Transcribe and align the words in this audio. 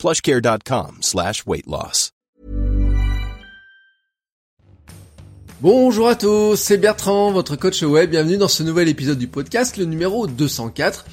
plushcare.com 0.00 0.96
slash. 1.02 1.44
Bonjour 5.60 6.08
à 6.08 6.14
tous, 6.14 6.56
c'est 6.56 6.78
Bertrand, 6.78 7.32
votre 7.32 7.54
coach 7.56 7.82
web. 7.82 8.08
Bienvenue 8.08 8.38
dans 8.38 8.48
ce 8.48 8.62
nouvel 8.62 8.88
épisode 8.88 9.18
du 9.18 9.28
podcast, 9.28 9.76
le 9.76 9.84
numéro 9.84 10.26
204, 10.26 11.04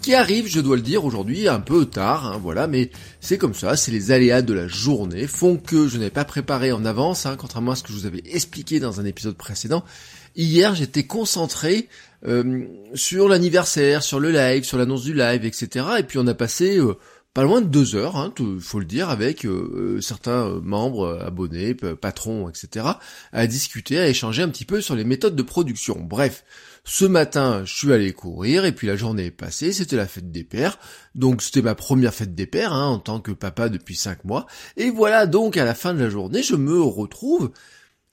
qui 0.00 0.14
arrive, 0.14 0.46
je 0.46 0.60
dois 0.60 0.76
le 0.76 0.82
dire, 0.82 1.04
aujourd'hui 1.04 1.48
un 1.48 1.58
peu 1.58 1.86
tard, 1.86 2.26
hein, 2.26 2.40
voilà, 2.40 2.68
mais 2.68 2.92
c'est 3.20 3.36
comme 3.36 3.54
ça, 3.54 3.76
c'est 3.76 3.90
les 3.90 4.12
aléas 4.12 4.42
de 4.42 4.54
la 4.54 4.68
journée, 4.68 5.26
font 5.26 5.56
que 5.56 5.88
je 5.88 5.98
n'ai 5.98 6.10
pas 6.10 6.24
préparé 6.24 6.70
en 6.70 6.84
avance, 6.84 7.26
hein, 7.26 7.34
contrairement 7.36 7.72
à 7.72 7.76
ce 7.76 7.82
que 7.82 7.92
je 7.92 7.98
vous 7.98 8.06
avais 8.06 8.22
expliqué 8.26 8.78
dans 8.78 9.00
un 9.00 9.04
épisode 9.04 9.36
précédent. 9.36 9.84
Hier, 10.36 10.72
j'étais 10.76 11.04
concentré 11.04 11.88
euh, 12.28 12.64
sur 12.94 13.28
l'anniversaire, 13.28 14.04
sur 14.04 14.20
le 14.20 14.30
live, 14.30 14.62
sur 14.62 14.78
l'annonce 14.78 15.02
du 15.02 15.14
live, 15.14 15.44
etc. 15.44 15.84
Et 15.98 16.04
puis 16.04 16.18
on 16.18 16.28
a 16.28 16.34
passé... 16.34 16.78
Euh, 16.78 16.96
pas 17.36 17.42
loin 17.42 17.60
de 17.60 17.66
deux 17.66 17.96
heures, 17.96 18.16
hein, 18.16 18.32
faut 18.60 18.78
le 18.78 18.86
dire, 18.86 19.10
avec 19.10 19.44
euh, 19.44 20.00
certains 20.00 20.46
euh, 20.46 20.60
membres, 20.62 21.20
abonnés, 21.22 21.74
patrons, 21.74 22.48
etc., 22.48 22.86
à 23.30 23.46
discuter, 23.46 23.98
à 23.98 24.08
échanger 24.08 24.42
un 24.42 24.48
petit 24.48 24.64
peu 24.64 24.80
sur 24.80 24.94
les 24.94 25.04
méthodes 25.04 25.36
de 25.36 25.42
production. 25.42 25.98
Bref, 26.00 26.44
ce 26.84 27.04
matin, 27.04 27.62
je 27.66 27.74
suis 27.74 27.92
allé 27.92 28.14
courir, 28.14 28.64
et 28.64 28.72
puis 28.72 28.86
la 28.86 28.96
journée 28.96 29.26
est 29.26 29.30
passée, 29.30 29.74
c'était 29.74 29.96
la 29.96 30.06
fête 30.06 30.32
des 30.32 30.44
pères, 30.44 30.78
donc 31.14 31.42
c'était 31.42 31.60
ma 31.60 31.74
première 31.74 32.14
fête 32.14 32.34
des 32.34 32.46
pères, 32.46 32.72
hein, 32.72 32.86
en 32.86 32.98
tant 32.98 33.20
que 33.20 33.32
papa 33.32 33.68
depuis 33.68 33.96
cinq 33.96 34.24
mois, 34.24 34.46
et 34.78 34.88
voilà, 34.88 35.26
donc 35.26 35.58
à 35.58 35.66
la 35.66 35.74
fin 35.74 35.92
de 35.92 36.00
la 36.02 36.08
journée, 36.08 36.42
je 36.42 36.56
me 36.56 36.80
retrouve 36.80 37.50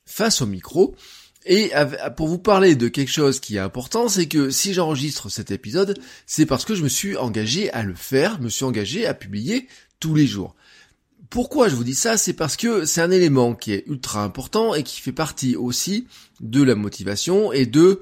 face 0.05 0.41
au 0.41 0.47
micro, 0.47 0.97
et 1.45 1.71
pour 2.15 2.27
vous 2.27 2.39
parler 2.39 2.75
de 2.75 2.87
quelque 2.87 3.11
chose 3.11 3.39
qui 3.39 3.57
est 3.57 3.59
important, 3.59 4.07
c'est 4.07 4.27
que 4.27 4.49
si 4.49 4.73
j'enregistre 4.73 5.29
cet 5.29 5.51
épisode, 5.51 5.99
c'est 6.25 6.45
parce 6.45 6.65
que 6.65 6.75
je 6.75 6.83
me 6.83 6.89
suis 6.89 7.17
engagé 7.17 7.71
à 7.71 7.83
le 7.83 7.95
faire, 7.95 8.39
me 8.39 8.49
suis 8.49 8.65
engagé 8.65 9.05
à 9.05 9.13
publier 9.13 9.67
tous 9.99 10.15
les 10.15 10.27
jours. 10.27 10.55
Pourquoi 11.29 11.67
je 11.67 11.75
vous 11.75 11.83
dis 11.83 11.95
ça? 11.95 12.17
C'est 12.17 12.33
parce 12.33 12.55
que 12.55 12.85
c'est 12.85 13.01
un 13.01 13.11
élément 13.11 13.55
qui 13.55 13.73
est 13.73 13.83
ultra 13.87 14.23
important 14.23 14.75
et 14.75 14.83
qui 14.83 15.01
fait 15.01 15.11
partie 15.11 15.55
aussi 15.55 16.07
de 16.41 16.61
la 16.61 16.75
motivation 16.75 17.51
et 17.51 17.65
de, 17.65 18.01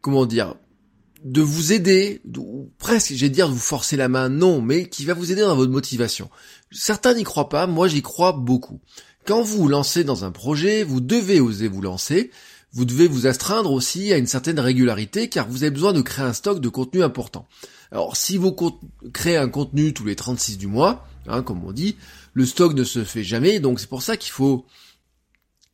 comment 0.00 0.26
dire, 0.26 0.56
de 1.24 1.40
vous 1.40 1.72
aider, 1.72 2.20
ou 2.36 2.70
presque, 2.78 3.14
j'ai 3.14 3.30
dire 3.30 3.48
de 3.48 3.54
vous 3.54 3.58
forcer 3.58 3.96
la 3.96 4.08
main, 4.08 4.28
non, 4.28 4.60
mais 4.60 4.88
qui 4.88 5.04
va 5.06 5.14
vous 5.14 5.32
aider 5.32 5.40
dans 5.40 5.56
votre 5.56 5.72
motivation. 5.72 6.28
Certains 6.70 7.14
n'y 7.14 7.24
croient 7.24 7.48
pas, 7.48 7.66
moi 7.66 7.88
j'y 7.88 8.02
crois 8.02 8.32
beaucoup. 8.32 8.80
Quand 9.24 9.40
vous 9.40 9.56
vous 9.62 9.68
lancez 9.68 10.04
dans 10.04 10.24
un 10.24 10.32
projet, 10.32 10.84
vous 10.84 11.00
devez 11.00 11.40
oser 11.40 11.68
vous 11.68 11.80
lancer, 11.80 12.30
vous 12.74 12.84
devez 12.84 13.06
vous 13.06 13.26
astreindre 13.26 13.70
aussi 13.72 14.12
à 14.12 14.18
une 14.18 14.26
certaine 14.26 14.58
régularité 14.58 15.28
car 15.28 15.48
vous 15.48 15.62
avez 15.62 15.70
besoin 15.70 15.92
de 15.92 16.02
créer 16.02 16.24
un 16.24 16.32
stock 16.32 16.60
de 16.60 16.68
contenu 16.68 17.02
important. 17.02 17.46
Alors 17.92 18.16
si 18.16 18.36
vous 18.36 18.54
créez 19.12 19.36
un 19.36 19.48
contenu 19.48 19.94
tous 19.94 20.04
les 20.04 20.16
36 20.16 20.58
du 20.58 20.66
mois, 20.66 21.06
hein, 21.28 21.42
comme 21.42 21.64
on 21.64 21.72
dit, 21.72 21.96
le 22.32 22.44
stock 22.44 22.74
ne 22.74 22.84
se 22.84 23.04
fait 23.04 23.22
jamais, 23.22 23.60
donc 23.60 23.78
c'est 23.78 23.88
pour 23.88 24.02
ça 24.02 24.16
qu'il 24.16 24.32
faut 24.32 24.66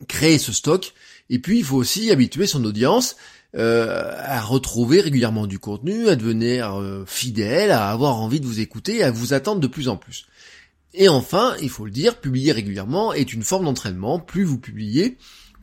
créer 0.08 0.38
ce 0.38 0.52
stock, 0.52 0.92
et 1.30 1.38
puis 1.38 1.58
il 1.58 1.64
faut 1.64 1.76
aussi 1.76 2.10
habituer 2.10 2.46
son 2.46 2.64
audience 2.64 3.16
euh, 3.56 4.12
à 4.16 4.40
retrouver 4.42 5.00
régulièrement 5.00 5.46
du 5.46 5.58
contenu, 5.58 6.08
à 6.08 6.16
devenir 6.16 6.78
euh, 6.78 7.04
fidèle, 7.06 7.70
à 7.70 7.90
avoir 7.90 8.16
envie 8.16 8.40
de 8.40 8.46
vous 8.46 8.60
écouter, 8.60 9.02
à 9.02 9.10
vous 9.10 9.32
attendre 9.32 9.60
de 9.60 9.66
plus 9.66 9.88
en 9.88 9.96
plus. 9.96 10.26
Et 10.92 11.08
enfin, 11.08 11.56
il 11.62 11.70
faut 11.70 11.84
le 11.84 11.90
dire, 11.90 12.20
publier 12.20 12.52
régulièrement 12.52 13.12
est 13.12 13.32
une 13.32 13.42
forme 13.42 13.64
d'entraînement. 13.64 14.18
Plus 14.18 14.44
vous 14.44 14.58
publiez, 14.58 15.18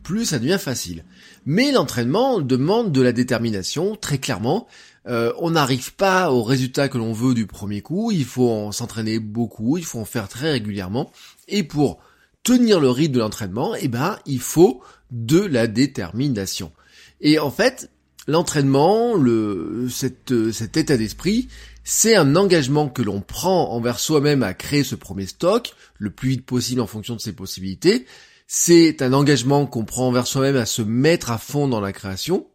plus 0.08 0.24
ça 0.24 0.38
devient 0.38 0.58
facile. 0.58 1.04
Mais 1.44 1.70
l'entraînement 1.70 2.40
demande 2.40 2.92
de 2.92 3.02
la 3.02 3.12
détermination, 3.12 3.94
très 3.94 4.16
clairement. 4.16 4.66
Euh, 5.06 5.34
on 5.38 5.50
n'arrive 5.50 5.94
pas 5.96 6.32
au 6.32 6.42
résultat 6.42 6.88
que 6.88 6.96
l'on 6.96 7.12
veut 7.12 7.34
du 7.34 7.46
premier 7.46 7.82
coup, 7.82 8.10
il 8.10 8.24
faut 8.24 8.72
s'entraîner 8.72 9.18
beaucoup, 9.18 9.76
il 9.76 9.84
faut 9.84 9.98
en 9.98 10.06
faire 10.06 10.28
très 10.28 10.50
régulièrement. 10.50 11.12
Et 11.46 11.62
pour 11.62 11.98
tenir 12.42 12.80
le 12.80 12.88
rythme 12.88 13.16
de 13.16 13.18
l'entraînement, 13.18 13.74
eh 13.74 13.88
ben, 13.88 14.18
il 14.24 14.40
faut 14.40 14.80
de 15.10 15.40
la 15.40 15.66
détermination. 15.66 16.72
Et 17.20 17.38
en 17.38 17.50
fait, 17.50 17.90
l'entraînement, 18.26 19.14
le, 19.14 19.88
cet 19.90 20.76
état 20.78 20.96
d'esprit, 20.96 21.48
c'est 21.84 22.16
un 22.16 22.34
engagement 22.34 22.88
que 22.88 23.02
l'on 23.02 23.20
prend 23.20 23.72
envers 23.72 23.98
soi-même 23.98 24.42
à 24.42 24.54
créer 24.54 24.84
ce 24.84 24.94
premier 24.94 25.26
stock, 25.26 25.74
le 25.98 26.08
plus 26.08 26.30
vite 26.30 26.46
possible 26.46 26.80
en 26.80 26.86
fonction 26.86 27.14
de 27.14 27.20
ses 27.20 27.32
possibilités, 27.34 28.06
c'est 28.50 29.02
un 29.02 29.12
engagement 29.12 29.66
qu'on 29.66 29.84
prend 29.84 30.08
envers 30.08 30.26
soi-même 30.26 30.56
à 30.56 30.64
se 30.64 30.80
mettre 30.80 31.30
à 31.30 31.36
fond 31.36 31.68
dans 31.68 31.82
la 31.82 31.92
création. 31.92 32.46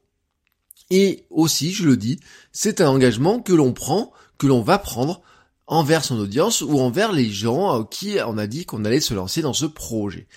Et 0.90 1.26
aussi, 1.30 1.72
je 1.72 1.86
le 1.86 1.96
dis, 1.96 2.20
c'est 2.52 2.82
un 2.82 2.90
engagement 2.90 3.40
que 3.40 3.54
l'on 3.54 3.74
prend, 3.74 4.12
que 4.40 4.48
l'on 4.48 4.64
va 4.64 4.80
prendre 4.80 5.22
envers 5.68 6.04
son 6.04 6.18
audience 6.18 6.62
ou 6.62 6.80
envers 6.80 7.12
les 7.12 7.30
gens 7.30 7.84
qui 7.84 8.18
on 8.26 8.40
a 8.40 8.48
dit 8.48 8.66
qu'on 8.66 8.86
allait 8.86 9.00
se 9.00 9.14
lancer 9.14 9.44
dans 9.44 9.54
ce 9.54 9.68
projet. 9.68 10.28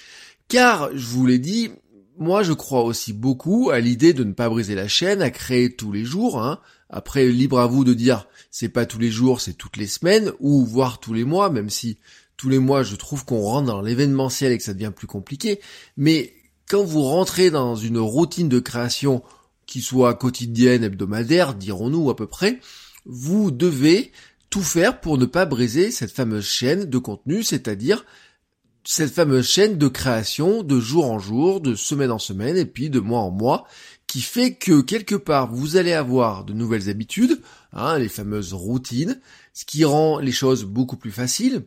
Car, 0.48 0.90
je 0.94 1.06
vous 1.06 1.24
l'ai 1.26 1.38
dit, 1.38 1.70
moi 2.18 2.42
je 2.42 2.52
crois 2.52 2.82
aussi 2.82 3.14
beaucoup 3.14 3.70
à 3.70 3.80
l'idée 3.80 4.12
de 4.12 4.24
ne 4.24 4.34
pas 4.34 4.50
briser 4.50 4.74
la 4.74 4.88
chaîne, 4.88 5.22
à 5.22 5.30
créer 5.30 5.74
tous 5.74 5.90
les 5.90 6.04
jours. 6.04 6.40
Hein. 6.42 6.60
Après, 6.90 7.26
libre 7.28 7.58
à 7.60 7.66
vous 7.66 7.82
de 7.82 7.94
dire 7.94 8.28
c'est 8.50 8.68
pas 8.68 8.84
tous 8.84 8.98
les 8.98 9.10
jours, 9.10 9.40
c'est 9.40 9.54
toutes 9.54 9.78
les 9.78 9.86
semaines, 9.86 10.32
ou 10.38 10.66
voire 10.66 11.00
tous 11.00 11.14
les 11.14 11.24
mois, 11.24 11.48
même 11.48 11.70
si 11.70 11.96
tous 12.36 12.48
les 12.48 12.58
mois, 12.58 12.82
je 12.82 12.96
trouve 12.96 13.24
qu'on 13.24 13.40
rentre 13.40 13.66
dans 13.66 13.80
l'événementiel 13.80 14.52
et 14.52 14.58
que 14.58 14.64
ça 14.64 14.74
devient 14.74 14.92
plus 14.94 15.06
compliqué. 15.06 15.60
Mais 15.96 16.34
quand 16.68 16.84
vous 16.84 17.02
rentrez 17.02 17.50
dans 17.50 17.76
une 17.76 17.98
routine 17.98 18.48
de 18.48 18.58
création 18.58 19.22
qui 19.66 19.80
soit 19.80 20.14
quotidienne, 20.14 20.84
hebdomadaire, 20.84 21.54
dirons-nous 21.54 22.10
à 22.10 22.16
peu 22.16 22.26
près, 22.26 22.60
vous 23.04 23.50
devez 23.50 24.12
tout 24.50 24.62
faire 24.62 25.00
pour 25.00 25.18
ne 25.18 25.26
pas 25.26 25.46
briser 25.46 25.90
cette 25.90 26.12
fameuse 26.12 26.46
chaîne 26.46 26.84
de 26.84 26.98
contenu, 26.98 27.42
c'est-à-dire 27.42 28.04
cette 28.84 29.12
fameuse 29.12 29.48
chaîne 29.48 29.78
de 29.78 29.88
création 29.88 30.62
de 30.62 30.78
jour 30.78 31.10
en 31.10 31.18
jour, 31.18 31.60
de 31.60 31.74
semaine 31.74 32.12
en 32.12 32.20
semaine 32.20 32.56
et 32.56 32.66
puis 32.66 32.88
de 32.88 33.00
mois 33.00 33.20
en 33.20 33.30
mois, 33.30 33.66
qui 34.06 34.20
fait 34.20 34.54
que 34.54 34.80
quelque 34.80 35.16
part 35.16 35.52
vous 35.52 35.76
allez 35.76 35.92
avoir 35.92 36.44
de 36.44 36.52
nouvelles 36.52 36.88
habitudes, 36.88 37.40
hein, 37.72 37.98
les 37.98 38.08
fameuses 38.08 38.54
routines, 38.54 39.20
ce 39.52 39.64
qui 39.64 39.84
rend 39.84 40.20
les 40.20 40.32
choses 40.32 40.64
beaucoup 40.64 40.96
plus 40.96 41.10
faciles, 41.10 41.64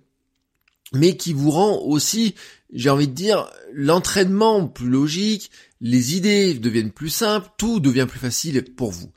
mais 0.93 1.17
qui 1.17 1.33
vous 1.33 1.51
rend 1.51 1.79
aussi, 1.79 2.35
j'ai 2.73 2.89
envie 2.89 3.07
de 3.07 3.13
dire, 3.13 3.49
l'entraînement 3.73 4.67
plus 4.67 4.89
logique, 4.89 5.51
les 5.81 6.15
idées 6.15 6.53
deviennent 6.53 6.91
plus 6.91 7.09
simples, 7.09 7.49
tout 7.57 7.79
devient 7.79 8.07
plus 8.09 8.19
facile 8.19 8.63
pour 8.75 8.91
vous. 8.91 9.11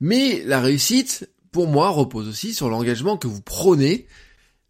Mais 0.00 0.42
la 0.44 0.60
réussite, 0.60 1.30
pour 1.50 1.66
moi, 1.66 1.88
repose 1.90 2.28
aussi 2.28 2.54
sur 2.54 2.68
l'engagement 2.68 3.16
que 3.16 3.28
vous 3.28 3.40
prenez 3.40 4.06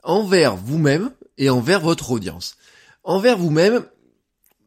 envers 0.02 0.56
vous-même 0.56 1.10
et 1.38 1.50
envers 1.50 1.80
votre 1.80 2.10
audience. 2.10 2.56
Envers 3.02 3.38
vous-même, 3.38 3.84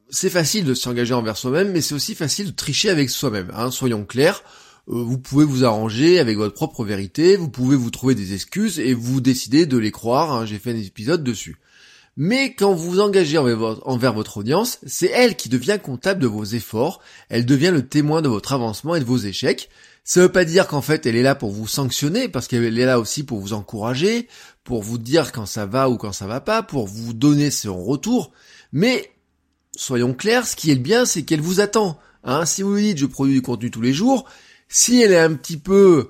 c'est 0.09 0.29
facile 0.29 0.65
de 0.65 0.73
s'engager 0.73 1.13
envers 1.13 1.37
soi-même, 1.37 1.71
mais 1.71 1.81
c'est 1.81 1.95
aussi 1.95 2.15
facile 2.15 2.47
de 2.47 2.55
tricher 2.55 2.89
avec 2.89 3.09
soi-même. 3.09 3.51
Hein, 3.53 3.71
soyons 3.71 4.05
clairs, 4.05 4.43
euh, 4.89 5.03
vous 5.03 5.17
pouvez 5.17 5.45
vous 5.45 5.65
arranger 5.65 6.19
avec 6.19 6.37
votre 6.37 6.53
propre 6.53 6.83
vérité, 6.83 7.35
vous 7.35 7.49
pouvez 7.49 7.75
vous 7.75 7.91
trouver 7.91 8.15
des 8.15 8.33
excuses 8.33 8.79
et 8.79 8.93
vous 8.93 9.21
décider 9.21 9.65
de 9.65 9.77
les 9.77 9.91
croire. 9.91 10.31
Hein, 10.31 10.45
j'ai 10.45 10.59
fait 10.59 10.71
un 10.71 10.77
épisode 10.77 11.23
dessus. 11.23 11.57
Mais 12.19 12.55
quand 12.55 12.73
vous 12.73 12.91
vous 12.91 12.99
engagez 12.99 13.37
envers 13.37 14.13
votre 14.13 14.37
audience, 14.37 14.79
c'est 14.87 15.11
elle 15.11 15.35
qui 15.35 15.49
devient 15.49 15.77
comptable 15.81 16.19
de 16.19 16.25
vos 16.25 16.43
efforts, 16.43 16.99
elle 17.29 17.45
devient 17.45 17.69
le 17.71 17.87
témoin 17.87 18.23
de 18.23 18.27
votre 18.27 18.53
avancement 18.53 18.95
et 18.95 18.99
de 18.99 19.05
vos 19.05 19.19
échecs. 19.19 19.69
Ça 20.03 20.21
veut 20.21 20.31
pas 20.31 20.43
dire 20.43 20.67
qu'en 20.67 20.81
fait 20.81 21.05
elle 21.05 21.15
est 21.15 21.21
là 21.21 21.35
pour 21.35 21.51
vous 21.51 21.67
sanctionner, 21.67 22.27
parce 22.27 22.47
qu'elle 22.47 22.79
est 22.79 22.85
là 22.85 22.99
aussi 22.99 23.23
pour 23.23 23.39
vous 23.39 23.53
encourager, 23.53 24.27
pour 24.63 24.81
vous 24.81 24.97
dire 24.97 25.31
quand 25.31 25.45
ça 25.45 25.67
va 25.67 25.91
ou 25.91 25.97
quand 25.97 26.11
ça 26.11 26.25
va 26.25 26.41
pas, 26.41 26.63
pour 26.63 26.87
vous 26.87 27.13
donner 27.13 27.51
son 27.51 27.83
retour. 27.83 28.31
Mais, 28.71 29.11
soyons 29.75 30.15
clairs, 30.15 30.47
ce 30.47 30.55
qui 30.55 30.71
est 30.71 30.75
bien, 30.75 31.05
c'est 31.05 31.21
qu'elle 31.21 31.41
vous 31.41 31.59
attend. 31.59 31.99
Hein, 32.23 32.47
si 32.47 32.63
vous 32.63 32.73
lui 32.73 32.81
dites 32.81 32.97
je 32.97 33.05
produis 33.05 33.35
du 33.35 33.41
contenu 33.43 33.69
tous 33.69 33.81
les 33.81 33.93
jours, 33.93 34.25
si 34.69 35.01
elle 35.01 35.11
est 35.11 35.19
un 35.19 35.35
petit 35.35 35.57
peu, 35.57 36.09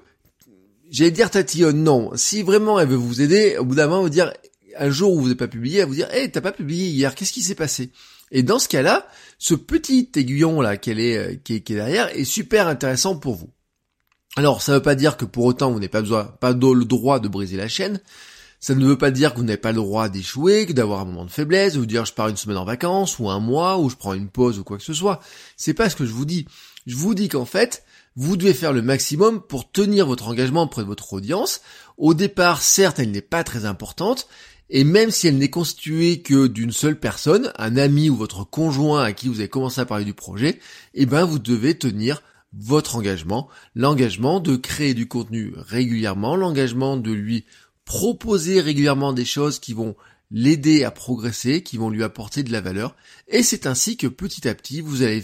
j'allais 0.89 1.11
dire 1.11 1.29
tatillonne, 1.29 1.83
non. 1.83 2.11
Si 2.15 2.43
vraiment 2.43 2.79
elle 2.79 2.87
veut 2.87 2.95
vous 2.95 3.21
aider, 3.21 3.57
au 3.57 3.65
bout 3.65 3.75
d'un 3.75 3.87
moment, 3.87 4.03
vous 4.03 4.09
dire, 4.09 4.31
un 4.79 4.89
jour 4.89 5.13
où 5.13 5.17
vous 5.17 5.27
n'avez 5.27 5.35
pas 5.35 5.47
publié, 5.47 5.81
à 5.81 5.85
vous 5.85 5.95
dire, 5.95 6.11
hey, 6.11 6.31
t'as 6.31 6.41
pas 6.41 6.51
publié 6.51 6.87
hier, 6.87 7.15
qu'est-ce 7.15 7.33
qui 7.33 7.41
s'est 7.41 7.55
passé? 7.55 7.91
Et 8.31 8.43
dans 8.43 8.59
ce 8.59 8.67
cas-là, 8.67 9.07
ce 9.39 9.53
petit 9.53 10.09
aiguillon 10.15 10.61
là 10.61 10.71
euh, 10.71 10.75
qui 10.75 10.91
est, 10.91 11.43
qui 11.43 11.55
est 11.55 11.75
derrière 11.75 12.15
est 12.15 12.25
super 12.25 12.67
intéressant 12.67 13.17
pour 13.17 13.35
vous. 13.35 13.49
Alors, 14.35 14.61
ça 14.61 14.73
ne 14.73 14.77
veut 14.77 14.83
pas 14.83 14.95
dire 14.95 15.17
que 15.17 15.25
pour 15.25 15.45
autant 15.45 15.71
vous 15.71 15.79
n'avez 15.79 15.87
pas 15.87 16.01
besoin, 16.01 16.25
pas 16.25 16.51
le 16.51 16.85
droit 16.85 17.19
de 17.19 17.27
briser 17.27 17.57
la 17.57 17.67
chaîne. 17.67 18.01
Ça 18.59 18.75
ne 18.75 18.85
veut 18.85 18.97
pas 18.97 19.11
dire 19.11 19.33
que 19.33 19.39
vous 19.39 19.45
n'avez 19.45 19.57
pas 19.57 19.71
le 19.71 19.77
droit 19.77 20.09
d'échouer, 20.09 20.65
que 20.65 20.73
d'avoir 20.73 21.01
un 21.01 21.05
moment 21.05 21.25
de 21.25 21.31
faiblesse, 21.31 21.73
de 21.73 21.79
vous 21.79 21.85
dire 21.85 22.05
je 22.05 22.13
pars 22.13 22.27
une 22.27 22.37
semaine 22.37 22.57
en 22.57 22.65
vacances, 22.65 23.19
ou 23.19 23.29
un 23.29 23.39
mois, 23.39 23.79
ou 23.79 23.89
je 23.89 23.95
prends 23.95 24.13
une 24.13 24.29
pause, 24.29 24.59
ou 24.59 24.63
quoi 24.63 24.77
que 24.77 24.83
ce 24.83 24.93
soit. 24.93 25.21
C'est 25.55 25.73
pas 25.73 25.89
ce 25.89 25.95
que 25.95 26.05
je 26.05 26.11
vous 26.11 26.25
dis. 26.25 26.47
Je 26.85 26.95
vous 26.95 27.13
dis 27.13 27.29
qu'en 27.29 27.45
fait, 27.45 27.83
vous 28.15 28.35
devez 28.35 28.55
faire 28.55 28.73
le 28.73 28.81
maximum 28.81 29.41
pour 29.41 29.71
tenir 29.71 30.07
votre 30.07 30.27
engagement 30.27 30.63
auprès 30.63 30.81
de 30.81 30.87
votre 30.87 31.13
audience. 31.13 31.61
Au 31.97 32.15
départ, 32.15 32.61
certes, 32.61 32.97
elle 32.99 33.11
n'est 33.11 33.21
pas 33.21 33.43
très 33.43 33.65
importante, 33.65 34.27
et 34.69 34.83
même 34.83 35.11
si 35.11 35.27
elle 35.27 35.37
n'est 35.37 35.49
constituée 35.49 36.21
que 36.21 36.47
d'une 36.47 36.71
seule 36.71 36.99
personne, 36.99 37.51
un 37.57 37.77
ami 37.77 38.09
ou 38.09 38.15
votre 38.15 38.43
conjoint 38.43 39.03
à 39.03 39.13
qui 39.13 39.27
vous 39.27 39.39
avez 39.39 39.49
commencé 39.49 39.79
à 39.79 39.85
parler 39.85 40.05
du 40.05 40.13
projet, 40.13 40.59
eh 40.93 41.05
ben 41.05 41.23
vous 41.23 41.39
devez 41.39 41.77
tenir 41.77 42.21
votre 42.53 42.95
engagement, 42.95 43.49
l'engagement 43.75 44.39
de 44.39 44.55
créer 44.55 44.93
du 44.93 45.07
contenu 45.07 45.53
régulièrement, 45.55 46.35
l'engagement 46.35 46.97
de 46.97 47.11
lui 47.11 47.45
proposer 47.85 48.59
régulièrement 48.59 49.13
des 49.13 49.25
choses 49.25 49.59
qui 49.59 49.73
vont 49.73 49.95
l'aider 50.31 50.83
à 50.83 50.91
progresser, 50.91 51.63
qui 51.63 51.77
vont 51.77 51.89
lui 51.89 52.03
apporter 52.03 52.43
de 52.43 52.51
la 52.51 52.61
valeur. 52.61 52.95
Et 53.27 53.43
c'est 53.43 53.65
ainsi 53.65 53.95
que 53.95 54.07
petit 54.07 54.47
à 54.47 54.55
petit, 54.55 54.81
vous 54.81 55.03
allez 55.03 55.23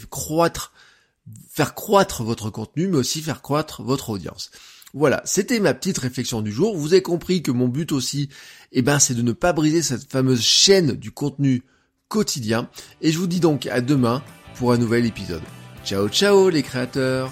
faire 1.50 1.76
croître 1.76 2.24
votre 2.24 2.50
contenu, 2.50 2.88
mais 2.88 2.98
aussi 2.98 3.22
faire 3.22 3.42
croître 3.42 3.84
votre 3.84 4.10
audience. 4.10 4.52
Voilà, 4.94 5.22
c'était 5.26 5.60
ma 5.60 5.74
petite 5.74 5.98
réflexion 5.98 6.42
du 6.42 6.52
jour. 6.52 6.78
Vous 6.78 6.94
avez 6.94 7.02
compris 7.02 7.42
que 7.42 7.52
mon 7.52 7.68
but 7.68 7.92
aussi, 7.92 8.30
eh 8.72 8.84
ben, 8.84 9.00
c'est 9.00 9.16
de 9.16 9.24
ne 9.24 9.32
pas 9.32 9.52
briser 9.52 9.82
cette 9.82 10.12
fameuse 10.12 10.44
chaîne 10.44 10.92
du 10.94 11.12
contenu 11.12 11.64
quotidien. 12.10 12.70
Et 13.02 13.12
je 13.12 13.18
vous 13.18 13.28
dis 13.28 13.40
donc 13.40 13.66
à 13.66 13.82
demain 13.82 14.22
pour 14.56 14.72
un 14.72 14.78
nouvel 14.78 15.06
épisode. 15.06 15.42
Ciao 15.84 16.08
ciao 16.10 16.50
les 16.50 16.62
créateurs 16.62 17.32